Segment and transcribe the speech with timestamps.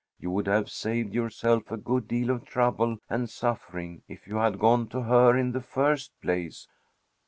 [0.19, 4.57] You would have saved yourself a good deal of trouble and suffering if you had
[4.57, 6.67] gone to her in the first place."